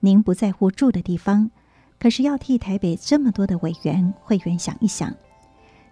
[0.00, 1.50] 您不在乎住的地方，
[1.98, 5.14] 可是要替台北这么多的委员会员想一想，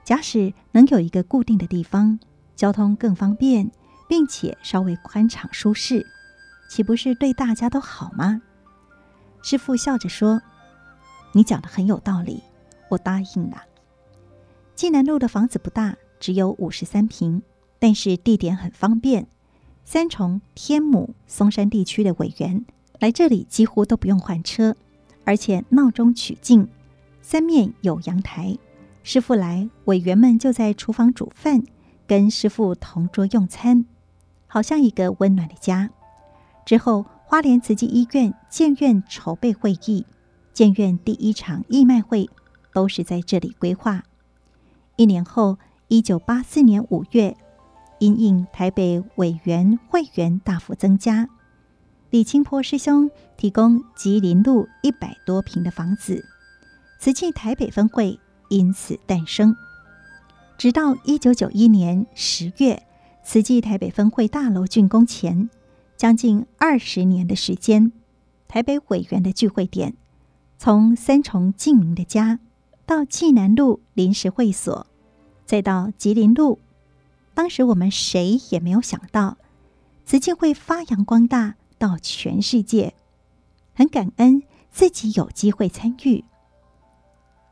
[0.05, 2.19] 假使能有一个固定的地方，
[2.57, 3.71] 交通更方便，
[4.09, 6.07] 并且稍微宽敞舒适，
[6.69, 8.43] 岂不是对大家都好吗？”
[9.43, 10.43] 师傅笑着说
[11.33, 12.43] ：“你讲的很有道理，
[12.91, 13.63] 我答应了。”
[14.75, 17.43] 济南路的房子不大，只有五十三平，
[17.79, 19.29] 但是地点很方便。
[19.85, 22.65] 三重、天母、松山地区的委员
[22.99, 24.77] 来这里几乎都不用换车，
[25.25, 26.69] 而且闹中取静，
[27.23, 28.57] 三面有阳台。
[29.03, 31.63] 师父来，委员们就在厨房煮饭，
[32.07, 33.87] 跟师父同桌用餐，
[34.47, 35.91] 好像一个温暖的家。
[36.67, 40.05] 之后，花莲慈济医院建院筹备会议，
[40.53, 42.29] 建院第一场义卖会
[42.73, 44.03] 都是在这里规划。
[44.97, 47.37] 一年后，一九八四年五月，
[47.99, 51.29] 因应台北委员会员大幅增加，
[52.11, 56.25] 李清波师兄提供吉林路一百多坪的房子，
[56.99, 58.21] 慈济台北分会
[58.51, 59.57] 因此诞生。
[60.59, 62.83] 直到一九九一年十月，
[63.25, 65.49] 慈济台北分会大楼竣工前，
[65.97, 67.93] 将近二十年的时间，
[68.47, 69.95] 台北委员的聚会点，
[70.59, 72.41] 从三重静明的家
[72.85, 74.87] 到济南路临时会所。
[75.47, 76.59] 再到吉林路，
[77.33, 79.39] 当时我们谁也没有想到，
[80.05, 82.95] 慈济会发扬光大到全世界，
[83.75, 86.25] 很感恩自己有机会参与。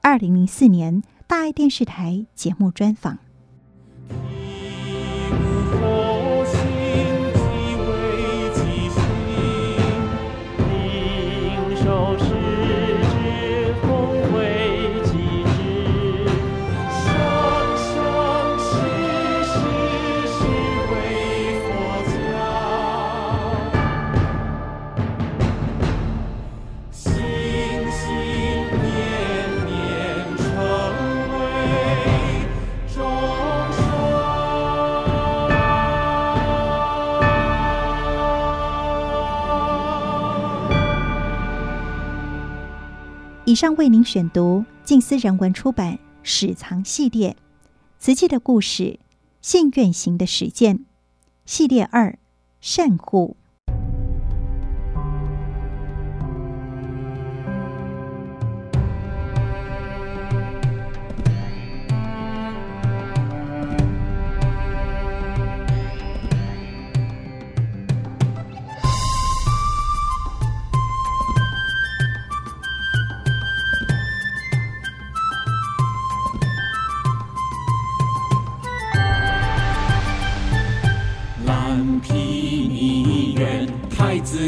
[0.09, 3.19] 二零零四年大爱电视台节目专访。
[43.49, 47.31] 以上为您选读静思人文出版《史藏系列》
[47.99, 49.01] 瓷器的故事，
[49.41, 50.85] 信愿行的实践
[51.47, 52.19] 系列二
[52.61, 53.38] 善护。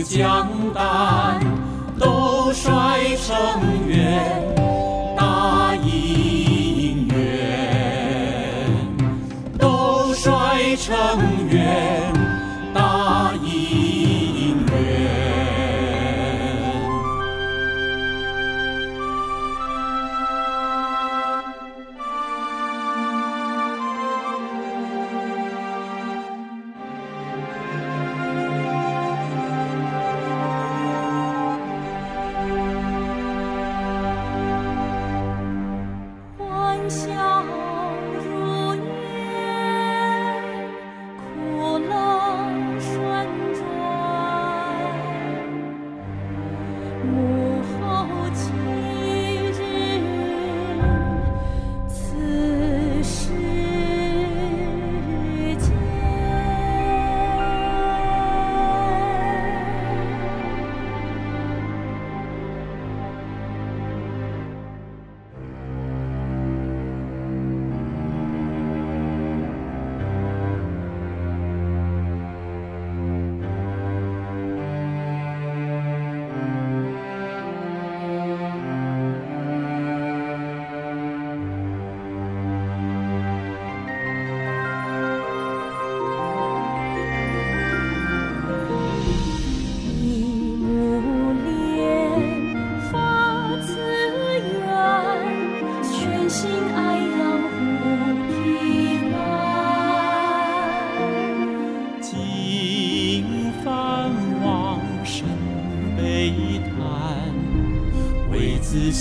[0.05, 1.41] 江丹
[1.99, 4.50] 都率成愿，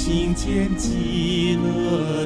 [0.02, 2.19] 心间极乐。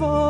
[0.00, 0.29] 证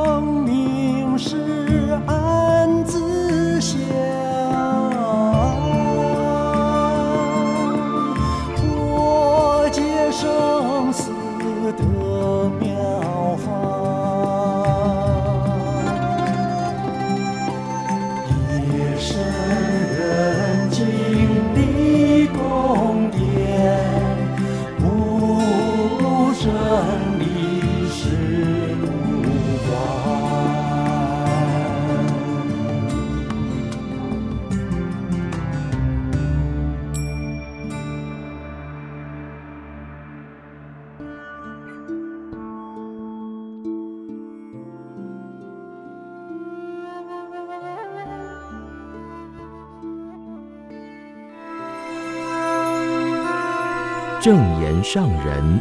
[54.93, 55.61] 上人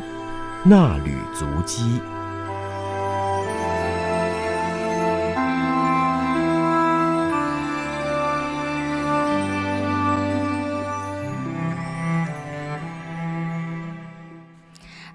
[0.65, 1.83] 那履足迹。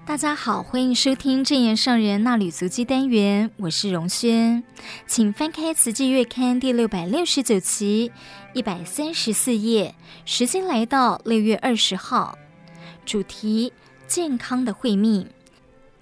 [0.05, 4.63] 大家好，欢迎收听正言上人衲履足迹单元，我是荣轩，
[5.05, 8.13] 请翻开《慈济月刊》第六百六十九期
[8.53, 9.93] 一百三十四页，
[10.23, 12.37] 时间来到六月二十号。
[13.05, 13.71] 主题：
[14.07, 15.27] 健康的慧命，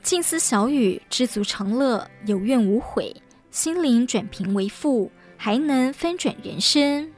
[0.02, 3.16] 静思小语，知足常乐，有怨无悔，
[3.50, 7.12] 心灵转贫为富，还能翻转人生。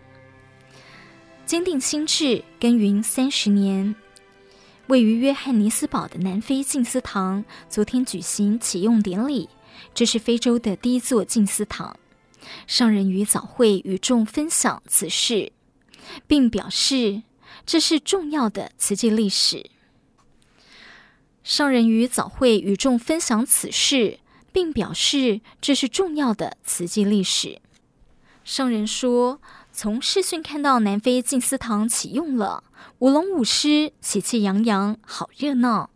[1.45, 3.95] 坚定心志，耕耘三十年。
[4.87, 9.49] 位于约翰尼斯堡的南非静思堂，昨天举行启用典礼。
[9.93, 11.97] 这是非洲的第一座静思堂。
[12.67, 15.51] 上人于早会与众分享此事，
[16.27, 17.23] 并表示
[17.65, 19.71] 这是重要的慈济历史。
[21.45, 24.17] 上人于早会与众分享此事，
[24.51, 27.61] 并表示这是重要的慈济历史。
[28.43, 29.39] 上人说
[29.71, 32.63] ：“从视讯看到南非静思堂启用了，
[32.97, 35.91] 舞龙舞狮，喜气洋洋，好热闹。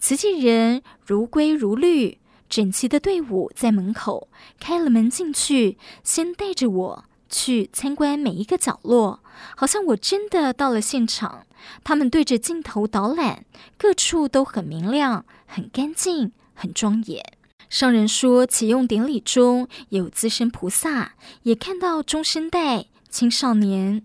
[0.00, 2.16] 慈济人如规如律，
[2.48, 4.28] 整齐的队伍在门口
[4.58, 9.20] 开了门进去，先带着我去参观每一个角落，
[9.54, 11.44] 好像我真的到了现场。”
[11.84, 13.44] 他们对着镜头导览，
[13.76, 17.24] 各处都很明亮、很干净、很庄严。
[17.68, 24.02] 上人说，启用典礼中有资深菩萨，也看到中生代、青少年。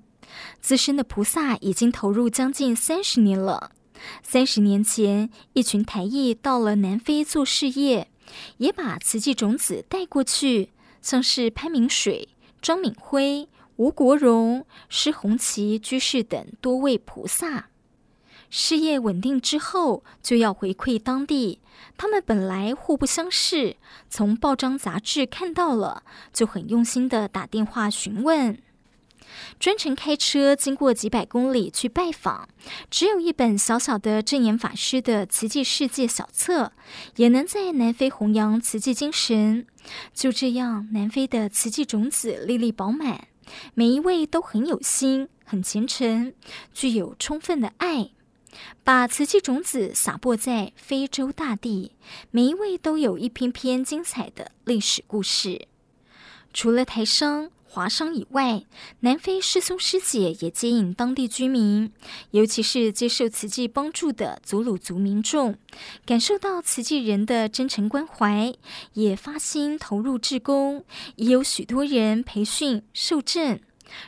[0.59, 3.71] 资深的菩萨已经投入将近三十年了。
[4.21, 8.09] 三十年前，一群台裔到了南非做事业，
[8.57, 12.27] 也把慈济种子带过去，像是潘明水、
[12.61, 13.47] 张敏辉。
[13.77, 17.69] 吴国荣、施洪奇居士等多位菩萨，
[18.49, 21.59] 事业稳定之后，就要回馈当地。
[21.97, 23.77] 他们本来互不相识，
[24.09, 28.57] 从报章杂志看到了，就很用心的打电话询问。
[29.59, 32.47] 专程开车经过几百公里去拜访。
[32.91, 36.65] 只有一本小小的证严法师的《慈济世界小册》，
[37.15, 39.65] 也能在南非弘扬慈济精神。
[40.13, 43.27] 就这样，南非的慈济种子粒粒饱满，
[43.73, 46.33] 每一位都很有心、很虔诚，
[46.73, 48.11] 具有充分的爱。
[48.83, 51.93] 把瓷器种子撒播在非洲大地，
[52.29, 55.67] 每一位都有一篇篇精彩的历史故事。
[56.53, 58.65] 除了台商、华商以外，
[58.99, 61.91] 南非师兄师姐也接引当地居民，
[62.29, 65.57] 尤其是接受慈济帮助的祖鲁族民众，
[66.05, 68.53] 感受到慈济人的真诚关怀，
[68.93, 73.59] 也发心投入志工，已有许多人培训受证。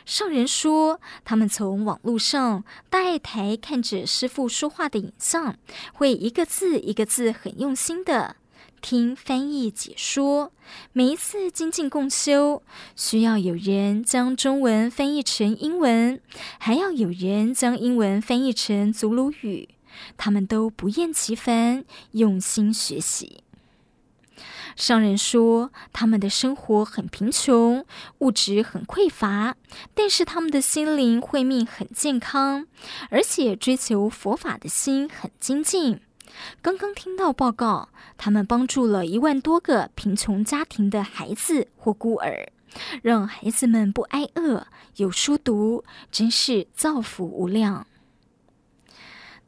[0.04, 5.56] 上人说，他们从网络上大爱台看着师父说话的影像，
[5.92, 8.36] 会一个字一个字很用心的
[8.88, 10.52] 听翻译解说。
[10.92, 12.62] 每一次精进共修，
[12.94, 16.20] 需要有人将中文翻译成英文，
[16.60, 19.70] 还要有人将英文翻译成祖鲁语，
[20.16, 23.40] 他们都不厌其烦，用心学习。
[24.76, 27.84] 商人说，他们的生活很贫穷，
[28.18, 29.56] 物质很匮乏，
[29.94, 32.68] 但是他们的心灵慧命很健康，
[33.10, 36.02] 而且追求佛法的心很精进。
[36.62, 42.48] 刚刚听到报告，他们帮助了一万多个贫穷家庭的孩子或孤儿，
[43.02, 44.66] 让孩子们不挨饿，
[44.96, 47.86] 有书读，真是造福无量。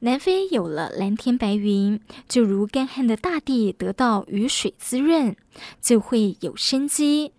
[0.00, 5.34] 南非有了蓝天白云，就如干旱的大地得到雨水滋润，
[5.80, 7.32] 就会有生机。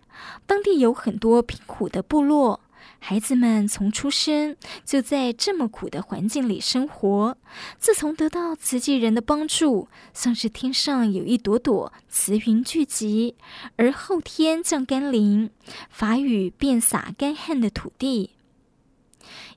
[0.46, 2.60] 当地有很多贫苦的部落，
[3.02, 7.36] 孩子们从出生就在这么苦的环境里生活。
[7.78, 13.34] 自从得到慈济人的帮助，像是天上有一朵朵慈云聚集，
[13.76, 15.50] 而后天降甘霖，
[15.88, 18.30] 法雨遍洒干旱的土地。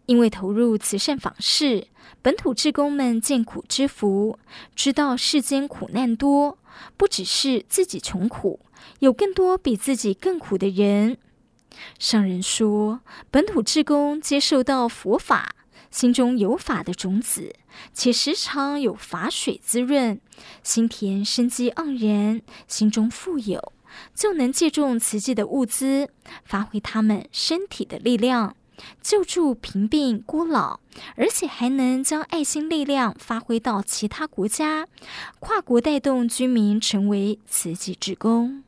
[0.05, 1.87] 因为投入慈善访视，
[2.21, 4.39] 本土志工们见苦知福，
[4.75, 6.57] 知道世间苦难多，
[6.97, 8.61] 不只是自己穷苦，
[8.99, 11.17] 有更多比自己更苦的人。
[11.99, 13.01] 上人说，
[13.31, 15.55] 本土志工接受到佛法，
[15.89, 17.55] 心中有法的种子，
[17.93, 20.19] 且时常有法水滋润，
[20.63, 23.73] 心田生机盎然，心中富有，
[24.13, 26.09] 就能借重慈济的物资，
[26.43, 28.55] 发挥他们身体的力量。
[29.01, 30.79] 救助贫病孤老，
[31.15, 34.87] 而且还能将爱心力量发挥到其他国家，
[35.39, 38.63] 跨国带动居民成为慈济志工。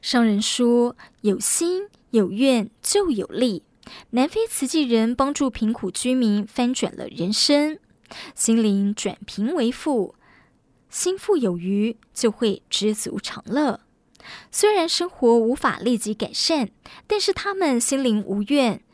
[0.00, 3.64] 上人说：“有心有愿就有利。”
[4.10, 7.78] 南非慈济人帮助贫苦居民翻转了人生，
[8.34, 10.14] 心灵转贫为富，
[10.88, 13.80] 心富有余就会知足常乐。
[14.52, 16.70] 虽然生活无法立即改善，
[17.08, 18.84] 但是他们心灵无怨。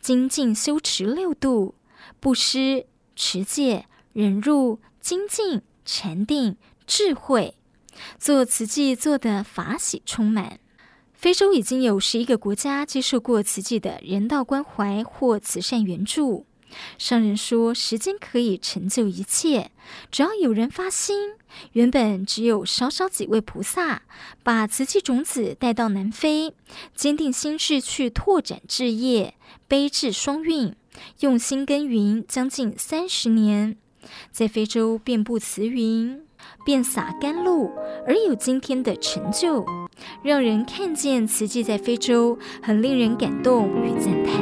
[0.00, 1.74] 精进修持六度，
[2.20, 6.56] 布施、持戒、忍辱、精进、禅定、
[6.86, 7.56] 智慧，
[8.16, 10.60] 做慈济做的法喜充满。
[11.18, 16.46] 非洲已经有十一个国家接受过慈济的人道关怀或慈善援助。
[16.96, 19.72] 商人说，时间可以成就一切，
[20.12, 21.32] 只要有人发心。
[21.72, 24.02] 原本只有少少几位菩萨，
[24.44, 26.54] 把慈济种子带到南非，
[26.94, 29.34] 坚定心志去拓展志业，
[29.66, 30.72] 悲智双运，
[31.18, 33.76] 用心耕耘将近三十年，
[34.30, 36.22] 在非洲遍布慈云，
[36.68, 37.72] 遍洒甘露，
[38.06, 39.64] 而有今天的成就，
[40.22, 44.34] 让人看见慈济在非洲，很令人感动与赞叹。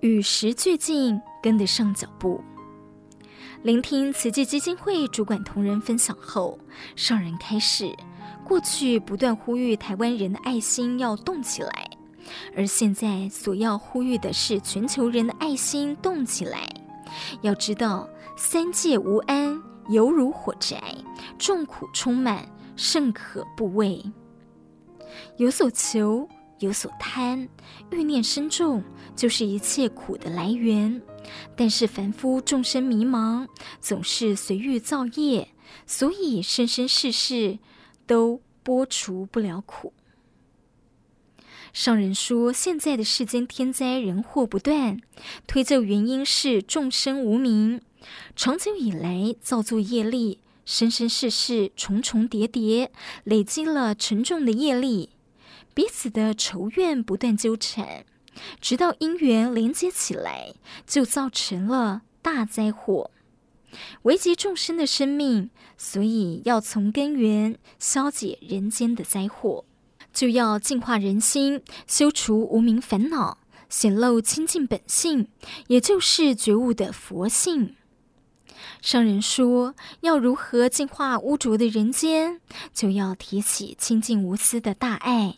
[0.00, 2.40] 与时俱进，跟得上脚步。
[3.66, 6.56] 聆听慈济基金会主管同仁分享后，
[6.94, 7.92] 上人开始：
[8.44, 11.90] 过去不断呼吁台湾人的爱心要动起来，
[12.56, 16.64] 而现在所要呼吁的是全球人的爱心动起来。
[17.40, 20.80] 要知道，三界无安，犹如火宅，
[21.36, 24.00] 众苦充满，甚可怖畏。
[25.38, 26.28] 有所求。
[26.58, 27.48] 有所贪，
[27.90, 28.82] 欲念深重，
[29.14, 31.02] 就是一切苦的来源。
[31.56, 33.46] 但是凡夫众生迷茫，
[33.80, 35.48] 总是随欲造业，
[35.86, 37.58] 所以生生世世
[38.06, 39.92] 都拨除不了苦。
[41.72, 44.98] 上人说，现在的世间天灾人祸不断，
[45.46, 47.82] 推究原因是众生无明，
[48.34, 52.90] 长久以来造作业力，生生世世重重叠叠，
[53.24, 55.10] 累积了沉重的业力。
[55.76, 58.06] 彼此的仇怨不断纠缠，
[58.62, 60.54] 直到因缘连接起来，
[60.86, 63.10] 就造成了大灾祸，
[64.04, 65.50] 危及众生的生命。
[65.76, 69.66] 所以要从根源消解人间的灾祸，
[70.14, 73.36] 就要净化人心，修除无明烦恼，
[73.68, 75.28] 显露清净本性，
[75.66, 77.76] 也就是觉悟的佛性。
[78.80, 82.40] 上人说，要如何净化污浊的人间，
[82.72, 85.36] 就要提起清净无私的大爱，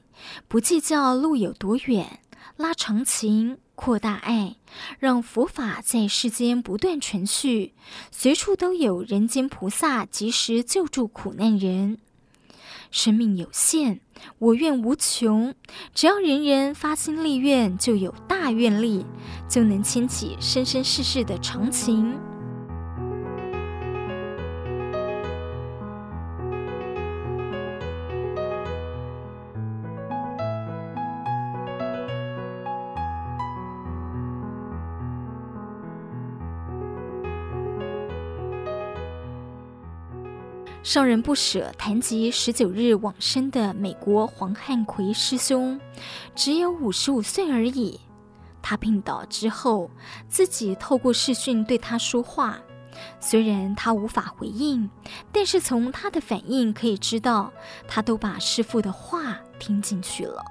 [0.49, 2.21] 不计较路有多远，
[2.57, 3.59] 拉长情。
[3.81, 4.57] 扩大爱，
[4.99, 7.75] 让佛法在世间不断传续，
[8.11, 11.99] 随处都有人间菩萨及时救助苦难人。
[12.91, 14.01] 生命有限，
[14.41, 15.55] 我愿无穷，
[15.95, 19.07] 只要人人发心立愿，就有大愿力，
[19.49, 22.19] 就能牵起生生世世的长情。
[40.89, 45.79] 上人不舍谈及十九日往生的美国黄汉奎师兄，
[46.35, 48.01] 只有五十五岁而已。
[48.63, 49.91] 他病倒之后，
[50.31, 52.59] 自己透过视讯对他说话。
[53.21, 54.89] 虽然他无法回应，
[55.31, 57.53] 但是从他的反应可以知道，
[57.87, 60.43] 他都把师父的话听进去了。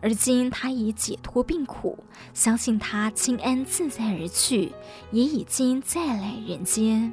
[0.00, 4.72] 而今他已解脱病苦，相信他轻安自在而去，
[5.10, 7.12] 也已经再来人间。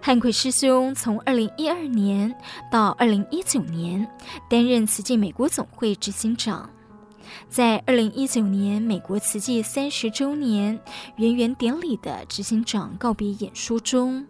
[0.00, 2.34] 汉奎师兄从二零一二年
[2.70, 4.06] 到二零一九年
[4.48, 6.70] 担任慈济美国总会执行长，
[7.48, 10.78] 在二零一九年美国慈济三十周年
[11.16, 14.26] 圆圆典礼的执行长告别演说中，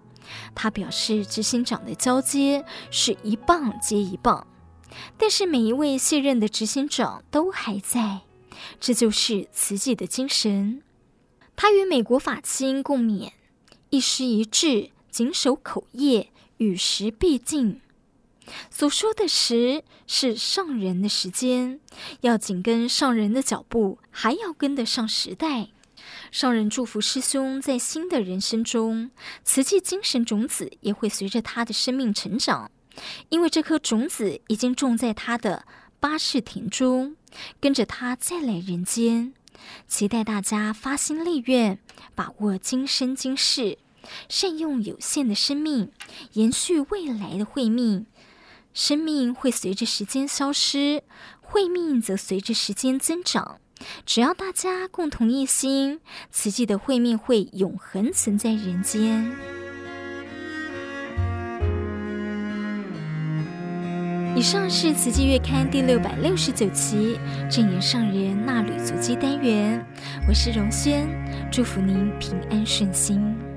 [0.55, 4.47] 他表示，执行长的交接是一棒接一棒，
[5.16, 8.22] 但是每一位卸任的执行长都还在，
[8.80, 10.82] 这就是慈济的精神。
[11.55, 13.30] 他与美国法亲共勉，
[13.91, 14.91] 一师一制。
[15.19, 17.81] 谨守口业，与时并进。
[18.71, 21.81] 所说的时是上人的时间，
[22.21, 25.71] 要紧跟上人的脚步，还要跟得上时代。
[26.31, 29.11] 上人祝福师兄在新的人生中，
[29.43, 32.71] 慈济精神种子也会随着他的生命成长，
[33.29, 35.64] 因为这颗种子已经种在他的
[35.99, 37.16] 八世田中，
[37.59, 39.35] 跟着他再来人间。
[39.89, 41.81] 期待大家发心立愿，
[42.14, 43.79] 把握今生今世。
[44.29, 45.91] 善用有限的生命，
[46.33, 48.07] 延续未来的慧命。
[48.75, 51.03] 生命会随着时间消失，
[51.41, 53.61] 慧命则随着时间增长。
[54.05, 56.01] 只要大家共同一心，
[56.31, 59.31] 慈济的慧命会永恒存在人间。
[64.37, 67.19] 以上是《慈济月刊》第六百六十九期
[67.51, 69.85] 正言上人纳履足迹单元。
[70.29, 71.09] 我是荣轩，
[71.51, 73.48] 祝福您平安顺心。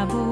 [0.00, 0.29] l'amour.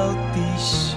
[0.00, 0.89] 到底是。